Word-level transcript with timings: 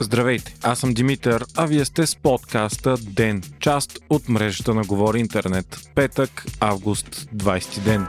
Здравейте, 0.00 0.54
аз 0.62 0.78
съм 0.78 0.94
Димитър, 0.94 1.44
а 1.56 1.66
вие 1.66 1.84
сте 1.84 2.06
с 2.06 2.16
подкаста 2.16 2.96
ДЕН, 2.98 3.42
част 3.60 3.98
от 4.10 4.28
мрежата 4.28 4.74
на 4.74 4.82
Говори 4.82 5.20
Интернет. 5.20 5.90
Петък, 5.94 6.46
август, 6.60 7.28
20 7.36 7.80
ден. 7.84 8.06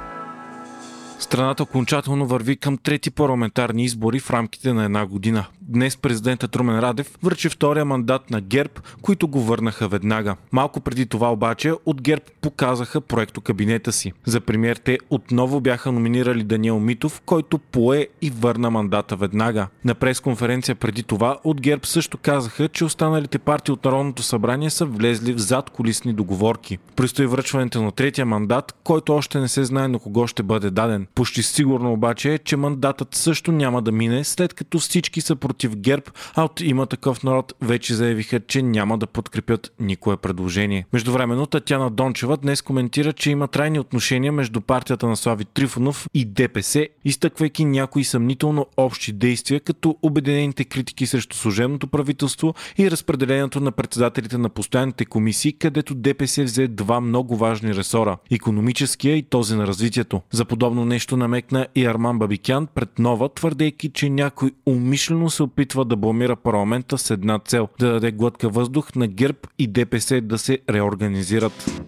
Страната 1.20 1.64
окончателно 1.64 2.26
върви 2.26 2.58
към 2.58 2.78
трети 2.78 3.12
парламентарни 3.12 3.84
избори 3.84 4.20
в 4.20 4.32
рамките 4.32 4.74
на 4.74 4.86
една 4.86 5.06
година. 5.06 5.46
Днес 5.72 5.98
президентът 5.98 6.56
Румен 6.56 6.80
Радев 6.80 7.18
връчи 7.24 7.50
втория 7.50 7.86
мандат 7.86 8.30
на 8.30 8.42
ГЕРБ, 8.42 8.72
които 9.02 9.28
го 9.28 9.42
върнаха 9.42 9.88
веднага. 9.88 10.36
Малко 10.52 10.80
преди 10.80 11.06
това 11.06 11.32
обаче 11.32 11.74
от 11.86 12.02
ГЕРБ 12.02 12.24
показаха 12.42 13.02
проекто 13.02 13.42
кабинета 13.42 13.92
си. 13.92 14.14
За 14.26 14.42
премьер 14.42 14.76
те 14.76 14.98
отново 15.10 15.62
бяха 15.62 15.92
номинирали 15.92 16.44
Даниел 16.44 16.80
Митов, 16.80 17.22
който 17.26 17.58
пое 17.58 18.08
и 18.22 18.30
върна 18.30 18.72
мандата 18.72 19.16
веднага. 19.16 19.68
На 19.86 19.96
пресконференция 19.96 20.76
преди 20.76 21.04
това 21.04 21.38
от 21.44 21.62
ГЕРБ 21.62 21.86
също 21.86 22.18
казаха, 22.18 22.68
че 22.68 22.86
останалите 22.86 23.40
партии 23.40 23.72
от 23.72 23.86
Народното 23.86 24.24
събрание 24.24 24.70
са 24.70 24.86
влезли 24.86 25.34
в 25.34 25.38
зад 25.38 25.70
колисни 25.70 26.14
договорки. 26.14 26.78
Престои 26.96 27.26
връчването 27.26 27.84
на 27.84 27.92
третия 27.92 28.26
мандат, 28.26 28.76
който 28.84 29.16
още 29.16 29.40
не 29.40 29.48
се 29.48 29.64
знае 29.64 29.88
на 29.88 30.00
кого 30.00 30.28
ще 30.28 30.44
бъде 30.44 30.70
даден. 30.70 31.08
Почти 31.16 31.44
сигурно 31.44 31.94
обаче 31.94 32.34
е, 32.34 32.38
че 32.38 32.58
мандатът 32.58 33.16
също 33.16 33.52
няма 33.52 33.82
да 33.82 33.92
мине, 33.92 34.24
след 34.24 34.54
като 34.54 34.80
всички 34.80 35.22
са 35.22 35.36
против 35.36 35.59
ГЕРБ, 35.68 36.04
а 36.36 36.44
от 36.44 36.62
има 36.62 36.86
такъв 36.86 37.24
народ 37.24 37.54
вече 37.62 37.96
заявиха, 37.96 38.40
че 38.40 38.62
няма 38.62 38.98
да 38.98 39.08
подкрепят 39.08 39.74
никое 39.80 40.18
предложение. 40.18 40.86
Междувременно 40.94 41.46
Татяна 41.46 41.90
Дончева 41.90 42.38
днес 42.38 42.62
коментира, 42.62 43.14
че 43.14 43.32
има 43.32 43.48
трайни 43.48 43.80
отношения 43.80 44.32
между 44.32 44.62
партията 44.62 45.08
на 45.08 45.18
Слави 45.18 45.46
Трифонов 45.46 46.08
и 46.14 46.26
ДПС, 46.26 46.88
изтъквайки 47.06 47.66
някои 47.66 48.04
съмнително 48.04 48.66
общи 48.78 49.14
действия, 49.14 49.60
като 49.60 49.98
обединените 50.02 50.64
критики 50.64 51.06
срещу 51.06 51.36
служебното 51.36 51.88
правителство 51.88 52.54
и 52.78 52.92
разпределението 52.92 53.60
на 53.60 53.72
председателите 53.72 54.38
на 54.38 54.50
постоянните 54.50 55.06
комисии, 55.06 55.54
където 55.54 55.96
ДПС 55.96 56.44
взе 56.44 56.68
два 56.68 57.02
много 57.02 57.38
важни 57.38 57.76
ресора– 57.76 58.18
економическия 58.32 59.16
и 59.16 59.24
този 59.24 59.56
на 59.56 59.68
развитието. 59.68 60.22
За 60.32 60.46
подобно 60.46 60.86
Нещо 60.86 61.18
намекна 61.18 61.68
и 61.76 61.86
Арман 61.86 62.20
Бабикян 62.20 62.68
пред 62.68 63.00
Нова, 63.00 63.30
твърдейки, 63.30 63.90
че 63.90 64.10
някой 64.10 64.52
умишлено 64.66 65.30
се 65.30 65.44
опитва 65.50 65.86
да 65.86 65.96
бламира 65.96 66.36
парламента 66.36 66.98
с 66.98 67.12
една 67.12 67.40
цел– 67.40 67.68
да 67.80 67.92
даде 67.92 68.12
глътка 68.12 68.50
въздух 68.50 68.96
на 68.96 69.08
ГЕРБ 69.08 69.38
и 69.60 69.68
ДПС 69.68 70.22
да 70.22 70.38
се 70.38 70.60
реорганизират. 70.70 71.82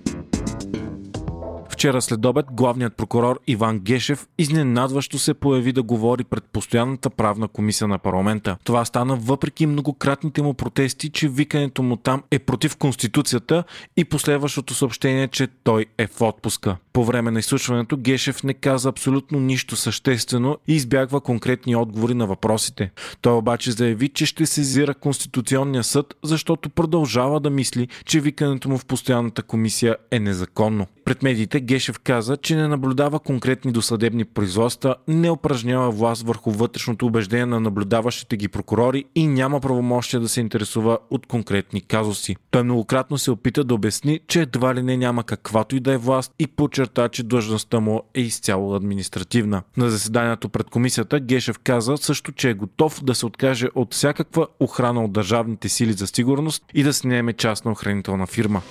Вчера 1.70 2.02
след 2.02 2.26
обед 2.26 2.46
главният 2.52 2.96
прокурор 2.96 3.40
Иван 3.48 3.80
Гешев 3.80 4.28
изненадващо 4.38 5.20
се 5.20 5.34
появи 5.34 5.74
да 5.74 5.84
говори 5.84 6.24
пред 6.24 6.44
постоянната 6.44 7.10
правна 7.10 7.48
комисия 7.48 7.88
на 7.88 7.98
парламента. 7.98 8.58
Това 8.64 8.86
стана 8.86 9.16
въпреки 9.16 9.66
многократните 9.66 10.42
му 10.42 10.54
протести, 10.54 11.10
че 11.10 11.30
викането 11.30 11.84
му 11.84 11.96
там 11.96 12.24
е 12.32 12.40
против 12.40 12.76
Конституцията 12.76 13.64
и 13.98 14.06
последващото 14.06 14.74
съобщение, 14.74 15.28
че 15.28 15.48
той 15.64 15.86
е 15.98 16.08
в 16.08 16.22
отпуска. 16.22 16.78
По 16.94 17.06
време 17.06 17.32
на 17.32 17.40
изслушването 17.40 17.98
Гешев 17.98 18.44
не 18.44 18.54
каза 18.54 18.90
абсолютно 18.90 19.40
нищо 19.40 19.76
съществено 19.76 20.58
и 20.68 20.76
избягва 20.76 21.22
конкретни 21.22 21.76
отговори 21.76 22.14
на 22.14 22.28
въпросите. 22.28 22.92
Той 23.22 23.34
обаче 23.34 23.72
заяви, 23.72 24.10
че 24.10 24.26
ще 24.26 24.46
сезира 24.46 24.94
Конституционния 24.94 25.84
съд, 25.84 26.16
защото 26.24 26.70
продължава 26.70 27.40
да 27.40 27.50
мисли, 27.50 27.88
че 28.06 28.20
викането 28.20 28.70
му 28.70 28.78
в 28.78 28.86
постоянната 28.86 29.44
комисия 29.44 29.96
е 30.12 30.20
незаконно. 30.20 30.88
Пред 31.06 31.24
медиите 31.24 31.60
Гешев 31.60 32.00
каза, 32.00 32.38
че 32.38 32.56
не 32.56 32.68
наблюдава 32.68 33.20
конкретни 33.20 33.72
досъдебни 33.72 34.26
производства, 34.26 34.96
не 35.08 35.30
упражнява 35.30 35.92
власт 35.92 36.22
върху 36.22 36.52
вътрешното 36.52 37.06
убеждение 37.06 37.46
на 37.46 37.60
наблюдаващите 37.60 38.38
ги 38.38 38.48
прокурори 38.48 39.06
и 39.16 39.28
няма 39.28 39.60
правомощие 39.60 40.20
да 40.20 40.30
се 40.30 40.42
интересува 40.42 40.98
от 41.10 41.26
конкретни 41.26 41.82
казуси. 41.82 42.36
Той 42.52 42.64
многократно 42.64 43.18
се 43.18 43.32
опита 43.32 43.64
да 43.64 43.74
обясни, 43.74 44.20
че 44.28 44.42
едва 44.42 44.76
ли 44.76 44.84
не 44.84 44.98
няма 44.98 45.24
каквато 45.24 45.76
и 45.76 45.80
да 45.80 45.94
е 45.94 45.98
власт 45.98 46.34
и 46.40 46.48
подчерта, 46.82 47.10
че 47.10 47.24
длъжността 47.24 47.80
му 47.80 48.02
е 48.14 48.22
изцяло 48.22 48.76
административна. 48.76 49.62
На 49.78 49.90
заседанието 49.90 50.50
пред 50.50 50.70
комисията 50.70 51.20
Гешев 51.20 51.60
каза 51.60 51.98
също, 51.98 52.32
че 52.32 52.50
е 52.50 52.54
готов 52.54 53.04
да 53.04 53.16
се 53.16 53.26
откаже 53.26 53.68
от 53.76 53.94
всякаква 53.94 54.48
охрана 54.60 55.04
от 55.04 55.12
държавните 55.12 55.70
сили 55.70 55.94
за 55.94 56.08
сигурност 56.08 56.64
и 56.74 56.84
да 56.84 56.94
снеме 56.94 57.34
частна 57.34 57.72
охранителна 57.72 58.28
фирма. 58.28 58.62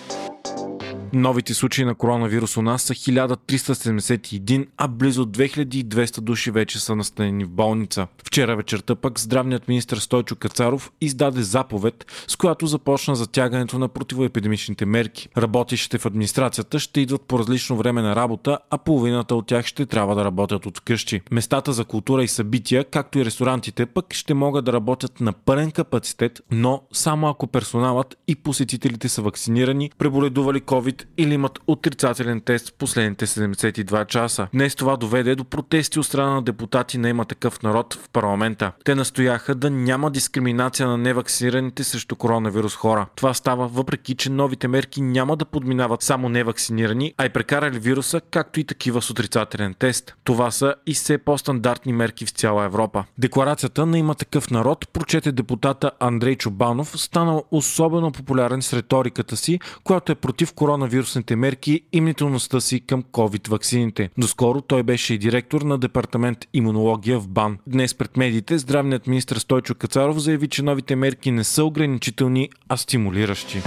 Новите 1.12 1.54
случаи 1.54 1.84
на 1.84 1.94
коронавирус 1.94 2.56
у 2.56 2.62
нас 2.62 2.82
са 2.82 2.94
1371, 2.94 4.66
а 4.76 4.88
близо 4.88 5.26
2200 5.26 6.21
души 6.21 6.50
вече 6.50 6.81
са 6.81 6.97
настанени 6.97 7.44
в 7.44 7.48
болница. 7.48 8.06
Вчера 8.25 8.56
вечерта 8.56 8.94
пък 8.94 9.21
здравният 9.21 9.69
министр 9.69 10.00
Стойчо 10.00 10.37
Кацаров 10.37 10.93
издаде 11.00 11.43
заповед, 11.43 12.06
с 12.28 12.37
която 12.37 12.66
започна 12.66 13.16
затягането 13.16 13.78
на 13.78 13.88
противоепидемичните 13.88 14.87
мерки. 14.87 15.28
Работещите 15.37 15.98
в 15.98 16.06
администрацията 16.06 16.78
ще 16.78 17.00
идват 17.00 17.22
по 17.22 17.38
различно 17.38 17.77
време 17.77 18.03
на 18.03 18.16
работа, 18.16 18.59
а 18.71 18.78
половината 18.78 19.34
от 19.34 19.47
тях 19.47 19.66
ще 19.66 19.87
трябва 19.87 20.15
да 20.15 20.25
работят 20.25 20.66
от 20.66 20.81
къщи. 20.81 21.21
Местата 21.31 21.72
за 21.72 21.84
култура 21.84 22.25
и 22.25 22.28
събития, 22.28 22.84
както 22.84 23.19
и 23.19 23.25
ресторантите, 23.25 23.87
пък 23.87 24.15
ще 24.15 24.34
могат 24.34 24.65
да 24.65 24.72
работят 24.72 25.21
на 25.21 25.32
пълен 25.32 25.71
капацитет, 25.71 26.41
но 26.50 26.82
само 26.92 27.28
ако 27.28 27.47
персоналът 27.47 28.19
и 28.28 28.37
посетителите 28.37 29.09
са 29.09 29.22
вакцинирани, 29.22 29.91
преболедували 29.98 30.60
COVID 30.60 30.99
или 31.16 31.34
имат 31.34 31.58
отрицателен 31.66 32.40
тест 32.40 32.68
в 32.68 32.72
последните 32.72 33.26
72 33.26 34.06
часа. 34.06 34.48
Днес 34.54 34.74
това 34.74 34.96
доведе 34.96 35.34
до 35.34 35.44
протести 35.44 35.98
от 35.98 36.06
страна 36.06 36.30
на 36.30 36.42
депутати 36.42 36.98
на 36.98 37.08
има 37.08 37.24
такъв 37.24 37.62
народ 37.62 37.94
в 37.94 38.08
парламента. 38.08 38.72
Те 38.84 38.94
настояха 38.94 39.54
да 39.54 39.70
няма 39.70 40.10
дискриминация 40.10 40.88
на 40.88 40.98
невакцинираните 40.98 41.84
срещу 41.84 42.16
коронавирус 42.16 42.74
хора. 42.76 43.06
Това 43.16 43.34
става 43.34 43.68
въпреки, 43.68 44.14
че 44.14 44.30
новите 44.30 44.68
мерки 44.68 45.00
няма 45.00 45.36
да 45.36 45.44
подминават 45.44 46.02
само 46.02 46.28
невакцинирани, 46.28 47.14
а 47.18 47.26
и 47.26 47.28
прекарали 47.28 47.78
вируса, 47.78 48.20
както 48.30 48.60
и 48.60 48.64
такива 48.64 49.02
с 49.02 49.10
отрицателен 49.10 49.74
тест. 49.74 50.14
Това 50.24 50.50
са 50.50 50.74
и 50.86 50.94
все 50.94 51.18
по-стандартни 51.18 51.92
мерки 51.92 52.26
в 52.26 52.30
цяла 52.30 52.64
Европа. 52.64 53.04
Декларацията 53.18 53.86
на 53.86 53.98
има 53.98 54.14
такъв 54.14 54.50
народ 54.50 54.88
прочете 54.92 55.32
депутата 55.32 55.90
Андрей 56.00 56.36
Чубанов, 56.36 57.00
станал 57.00 57.44
особено 57.50 58.12
популярен 58.12 58.62
с 58.62 58.72
риториката 58.72 59.36
си, 59.36 59.60
която 59.84 60.12
е 60.12 60.14
против 60.14 60.52
коронавирус 60.52 60.89
коронавирусните 60.90 61.36
мерки 61.36 61.80
и 61.92 62.00
мнителността 62.00 62.60
си 62.60 62.80
към 62.80 63.02
COVID 63.02 63.48
ваксините. 63.48 64.10
Доскоро 64.18 64.60
той 64.60 64.82
беше 64.82 65.14
и 65.14 65.18
директор 65.18 65.62
на 65.62 65.78
департамент 65.78 66.38
имунология 66.54 67.18
в 67.18 67.28
БАН. 67.28 67.58
Днес 67.66 67.94
пред 67.94 68.16
медиите 68.16 68.58
здравният 68.58 69.06
министр 69.06 69.40
Стойчо 69.40 69.74
Кацаров 69.74 70.18
заяви, 70.18 70.48
че 70.48 70.62
новите 70.62 70.96
мерки 70.96 71.30
не 71.30 71.44
са 71.44 71.64
ограничителни, 71.64 72.48
а 72.68 72.76
стимулиращи. 72.76 73.62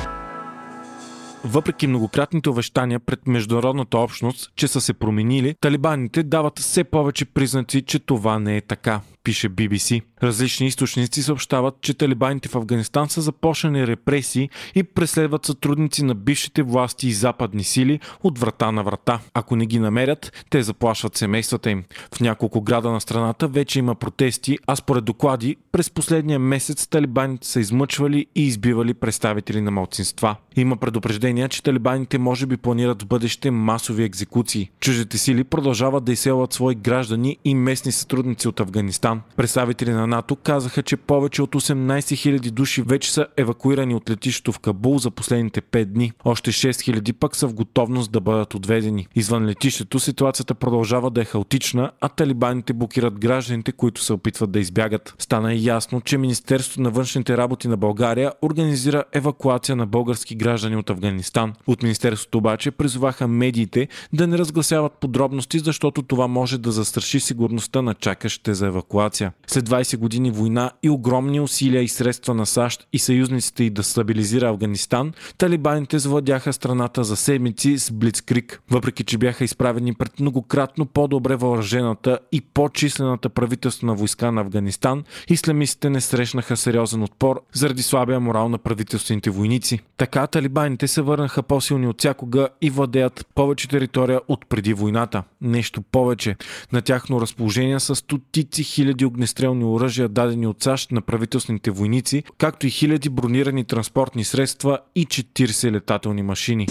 Въпреки 1.45 1.87
многократните 1.87 2.49
увещания 2.49 2.99
пред 2.99 3.27
международната 3.27 3.97
общност, 3.97 4.51
че 4.55 4.67
са 4.67 4.81
се 4.81 4.93
променили, 4.93 5.55
талибаните 5.61 6.23
дават 6.23 6.59
все 6.59 6.83
повече 6.83 7.25
признаци, 7.25 7.81
че 7.81 7.99
това 7.99 8.39
не 8.39 8.57
е 8.57 8.61
така 8.61 9.01
пише 9.23 9.49
BBC. 9.49 10.01
Различни 10.23 10.67
източници 10.67 11.23
съобщават, 11.23 11.81
че 11.81 11.93
талибаните 11.93 12.49
в 12.49 12.55
Афганистан 12.55 13.09
са 13.09 13.21
започнали 13.21 13.87
репресии 13.87 14.49
и 14.75 14.83
преследват 14.83 15.45
сътрудници 15.45 16.03
на 16.03 16.15
бившите 16.15 16.63
власти 16.63 17.07
и 17.07 17.13
западни 17.13 17.63
сили 17.63 17.99
от 18.23 18.39
врата 18.39 18.71
на 18.71 18.83
врата. 18.83 19.19
Ако 19.33 19.55
не 19.55 19.65
ги 19.65 19.79
намерят, 19.79 20.45
те 20.49 20.63
заплашват 20.63 21.17
семействата 21.17 21.69
им. 21.69 21.83
В 22.15 22.19
няколко 22.19 22.61
града 22.61 22.91
на 22.91 23.01
страната 23.01 23.47
вече 23.47 23.79
има 23.79 23.95
протести, 23.95 24.57
а 24.67 24.75
според 24.75 25.05
доклади 25.05 25.55
през 25.71 25.89
последния 25.89 26.39
месец 26.39 26.87
талибаните 26.87 27.47
са 27.47 27.59
измъчвали 27.59 28.25
и 28.35 28.47
избивали 28.47 28.93
представители 28.93 29.61
на 29.61 29.71
малцинства. 29.71 30.35
Има 30.55 30.77
предупреждения, 30.77 31.49
че 31.49 31.63
талибаните 31.63 32.17
може 32.17 32.45
би 32.45 32.57
планират 32.57 33.01
в 33.01 33.05
бъдеще 33.05 33.51
масови 33.51 34.03
екзекуции. 34.03 34.69
Чуждите 34.79 35.17
сили 35.17 35.43
продължават 35.43 36.03
да 36.03 36.11
изселват 36.11 36.53
свои 36.53 36.75
граждани 36.75 37.37
и 37.45 37.55
местни 37.55 37.91
сътрудници 37.91 38.47
от 38.47 38.59
Афганистан 38.59 39.12
Афганистан. 39.13 39.35
Представители 39.37 39.91
на 39.91 40.07
НАТО 40.07 40.35
казаха, 40.35 40.83
че 40.83 40.97
повече 40.97 41.41
от 41.41 41.55
18 41.55 41.99
000 41.99 42.51
души 42.51 42.81
вече 42.81 43.13
са 43.13 43.25
евакуирани 43.37 43.95
от 43.95 44.09
летището 44.09 44.51
в 44.51 44.59
Кабул 44.59 44.97
за 44.97 45.11
последните 45.11 45.61
5 45.61 45.85
дни. 45.85 46.11
Още 46.25 46.51
6 46.51 46.71
000 46.71 47.13
пък 47.13 47.35
са 47.35 47.47
в 47.47 47.53
готовност 47.53 48.11
да 48.11 48.21
бъдат 48.21 48.53
отведени. 48.53 49.07
Извън 49.15 49.45
летището 49.45 49.99
ситуацията 49.99 50.55
продължава 50.55 51.11
да 51.11 51.21
е 51.21 51.25
хаотична, 51.25 51.91
а 52.01 52.09
талибаните 52.09 52.73
блокират 52.73 53.19
гражданите, 53.19 53.71
които 53.71 54.01
се 54.01 54.13
опитват 54.13 54.51
да 54.51 54.59
избягат. 54.59 55.15
Стана 55.19 55.53
и 55.53 55.65
ясно, 55.65 56.01
че 56.01 56.17
Министерството 56.17 56.81
на 56.81 56.89
външните 56.89 57.37
работи 57.37 57.67
на 57.67 57.77
България 57.77 58.31
организира 58.41 59.03
евакуация 59.11 59.75
на 59.75 59.85
български 59.85 60.35
граждани 60.35 60.75
от 60.75 60.89
Афганистан. 60.89 61.53
От 61.67 61.83
Министерството 61.83 62.37
обаче 62.37 62.71
призоваха 62.71 63.27
медиите 63.27 63.87
да 64.13 64.27
не 64.27 64.37
разгласяват 64.37 64.93
подробности, 64.93 65.59
защото 65.59 66.01
това 66.01 66.27
може 66.27 66.57
да 66.57 66.71
застраши 66.71 67.19
сигурността 67.19 67.81
на 67.81 67.93
чакащите 67.93 68.53
за 68.53 68.67
евакуация 68.67 69.02
sytuacja. 69.03 69.31
След 69.53 69.69
20 69.69 69.97
години 69.97 70.31
война 70.31 70.71
и 70.83 70.89
огромни 70.89 71.39
усилия 71.39 71.83
и 71.83 71.87
средства 71.87 72.33
на 72.33 72.45
САЩ 72.45 72.87
и 72.93 72.99
съюзниците 72.99 73.63
и 73.63 73.69
да 73.69 73.83
стабилизира 73.83 74.49
Афганистан, 74.49 75.13
талибаните 75.37 75.99
завладяха 75.99 76.53
страната 76.53 77.03
за 77.03 77.15
седмици 77.15 77.77
с 77.77 77.91
Блицкрик. 77.91 78.61
Въпреки, 78.71 79.03
че 79.03 79.17
бяха 79.17 79.43
изправени 79.43 79.93
пред 79.93 80.19
многократно 80.19 80.85
по-добре 80.85 81.35
въоръжената 81.35 82.19
и 82.31 82.41
по-числената 82.41 83.29
правителствена 83.29 83.95
войска 83.95 84.31
на 84.31 84.41
Афганистан, 84.41 85.03
исламистите 85.29 85.89
не 85.89 86.01
срещнаха 86.01 86.57
сериозен 86.57 87.03
отпор 87.03 87.41
заради 87.53 87.83
слабия 87.83 88.19
морал 88.19 88.49
на 88.49 88.57
правителствените 88.57 89.29
войници. 89.29 89.79
Така 89.97 90.27
талибаните 90.27 90.87
се 90.87 91.01
върнаха 91.01 91.43
по-силни 91.43 91.87
от 91.87 91.99
всякога 91.99 92.49
и 92.61 92.69
владеят 92.69 93.27
повече 93.35 93.69
територия 93.69 94.19
от 94.27 94.45
преди 94.49 94.73
войната. 94.73 95.23
Нещо 95.41 95.81
повече. 95.81 96.35
На 96.71 96.81
тяхно 96.81 97.21
разположение 97.21 97.79
са 97.79 97.95
стотици 97.95 98.63
хиляди 98.63 99.05
огнестрелни 99.05 99.42
оръжия, 99.49 100.09
дадени 100.09 100.47
от 100.47 100.63
САЩ 100.63 100.91
на 100.91 101.01
правителствените 101.01 101.71
войници, 101.71 102.23
както 102.37 102.67
и 102.67 102.69
хиляди 102.69 103.09
бронирани 103.09 103.63
транспортни 103.63 104.23
средства 104.23 104.79
и 104.95 105.05
40 105.05 105.71
летателни 105.71 106.23
машини 106.23 106.67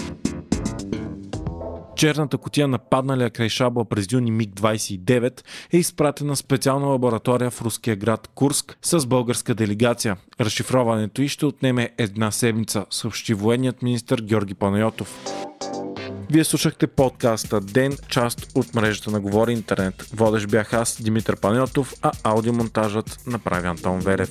черната 2.03 2.37
котия 2.37 2.67
на 2.67 2.77
падналия 2.77 3.29
край 3.29 3.49
Шабла 3.49 3.85
през 3.85 4.11
юни 4.11 4.31
МиГ-29 4.31 5.41
е 5.73 5.77
изпратена 5.77 6.35
специална 6.35 6.87
лаборатория 6.87 7.51
в 7.51 7.61
руския 7.61 7.95
град 7.95 8.29
Курск 8.35 8.77
с 8.81 9.05
българска 9.05 9.55
делегация. 9.55 10.17
Разшифроването 10.39 11.21
и 11.21 11.27
ще 11.27 11.45
отнеме 11.45 11.89
една 11.97 12.31
седмица, 12.31 12.85
съобщи 12.89 13.33
военният 13.33 13.81
министр 13.81 14.17
Георги 14.21 14.53
Панайотов. 14.53 15.19
Вие 16.33 16.43
слушахте 16.43 16.87
подкаста 16.87 17.61
Ден, 17.61 17.97
част 18.09 18.47
от 18.55 18.75
мрежата 18.75 19.11
на 19.11 19.19
Говори 19.19 19.51
Интернет. 19.53 20.05
Водещ 20.13 20.47
бях 20.47 20.73
аз, 20.73 21.01
Димитър 21.01 21.35
Панайотов, 21.35 21.93
а 22.01 22.11
аудиомонтажът 22.23 23.19
направи 23.27 23.67
Антон 23.67 23.99
Верев. 23.99 24.29